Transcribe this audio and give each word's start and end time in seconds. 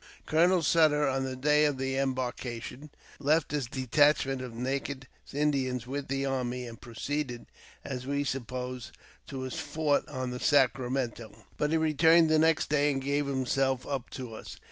Colonel 0.25 0.63
Sutter, 0.63 1.07
on 1.07 1.25
the 1.25 1.35
day 1.35 1.65
of 1.65 1.79
embarkation, 1.79 2.89
left 3.19 3.51
his 3.51 3.67
detach 3.67 4.25
ment 4.25 4.41
of 4.41 4.51
naked 4.55 5.07
Indians 5.31 5.85
with 5.85 6.07
the 6.07 6.25
army, 6.25 6.65
and 6.65 6.81
proceeded, 6.81 7.45
as 7.85 8.07
we 8.07 8.23
supposed, 8.23 8.93
to 9.27 9.41
his 9.41 9.59
fort 9.59 10.09
on 10.09 10.31
the 10.31 10.39
Sacramento; 10.39 11.45
but 11.55 11.69
he 11.69 11.77
returned 11.77 12.31
the 12.31 12.39
next 12.39 12.67
day. 12.67 12.91
and 12.91 12.99
gave 12.99 13.27
himself 13.27 13.85
up 13.85 14.09
to 14.09 14.33
us. 14.33 14.57